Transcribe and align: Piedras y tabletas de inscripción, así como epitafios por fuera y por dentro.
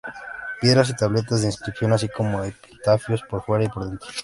Piedras 0.59 0.89
y 0.89 0.95
tabletas 0.95 1.41
de 1.41 1.45
inscripción, 1.49 1.93
así 1.93 2.09
como 2.09 2.43
epitafios 2.43 3.21
por 3.21 3.43
fuera 3.43 3.65
y 3.65 3.69
por 3.69 3.87
dentro. 3.87 4.09